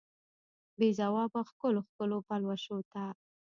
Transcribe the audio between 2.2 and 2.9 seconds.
پلوشو